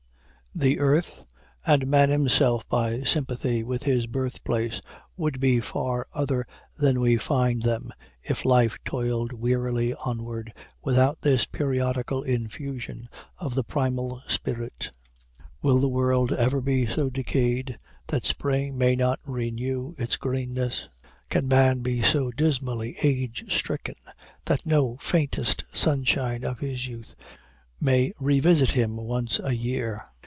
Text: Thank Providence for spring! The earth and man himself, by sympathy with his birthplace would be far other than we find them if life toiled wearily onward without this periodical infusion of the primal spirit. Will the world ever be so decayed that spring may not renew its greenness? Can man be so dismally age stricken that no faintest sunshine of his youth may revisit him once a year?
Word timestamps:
Thank 0.53 0.79
Providence 0.79 1.01
for 1.01 1.11
spring! 1.11 1.23
The 1.67 1.73
earth 1.73 1.83
and 1.83 1.87
man 1.89 2.09
himself, 2.09 2.67
by 2.67 3.03
sympathy 3.03 3.63
with 3.63 3.83
his 3.83 4.05
birthplace 4.05 4.81
would 5.15 5.39
be 5.39 5.61
far 5.61 6.05
other 6.13 6.45
than 6.77 6.99
we 6.99 7.15
find 7.15 7.63
them 7.63 7.93
if 8.21 8.43
life 8.43 8.77
toiled 8.83 9.31
wearily 9.31 9.93
onward 9.95 10.51
without 10.83 11.21
this 11.21 11.45
periodical 11.45 12.21
infusion 12.23 13.07
of 13.37 13.55
the 13.55 13.63
primal 13.63 14.21
spirit. 14.27 14.91
Will 15.61 15.79
the 15.79 15.87
world 15.87 16.33
ever 16.33 16.59
be 16.59 16.85
so 16.85 17.09
decayed 17.09 17.77
that 18.07 18.25
spring 18.25 18.77
may 18.77 18.97
not 18.97 19.21
renew 19.25 19.95
its 19.97 20.17
greenness? 20.17 20.89
Can 21.29 21.47
man 21.47 21.79
be 21.79 22.01
so 22.01 22.29
dismally 22.29 22.97
age 23.01 23.45
stricken 23.55 23.95
that 24.47 24.65
no 24.65 24.97
faintest 24.97 25.63
sunshine 25.71 26.43
of 26.43 26.59
his 26.59 26.87
youth 26.87 27.15
may 27.79 28.11
revisit 28.19 28.71
him 28.71 28.97
once 28.97 29.39
a 29.41 29.53
year? 29.55 30.03